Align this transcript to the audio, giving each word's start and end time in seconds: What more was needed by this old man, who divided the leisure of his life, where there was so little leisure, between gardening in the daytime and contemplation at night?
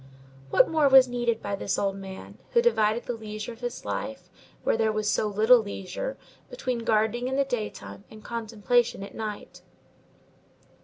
What 0.49 0.67
more 0.67 0.89
was 0.89 1.07
needed 1.07 1.43
by 1.43 1.55
this 1.55 1.77
old 1.77 1.95
man, 1.95 2.39
who 2.53 2.61
divided 2.63 3.03
the 3.03 3.13
leisure 3.13 3.53
of 3.53 3.59
his 3.59 3.85
life, 3.85 4.31
where 4.63 4.75
there 4.75 4.91
was 4.91 5.07
so 5.07 5.27
little 5.27 5.59
leisure, 5.59 6.17
between 6.49 6.79
gardening 6.79 7.27
in 7.27 7.35
the 7.35 7.45
daytime 7.45 8.03
and 8.09 8.23
contemplation 8.23 9.03
at 9.03 9.13
night? 9.13 9.61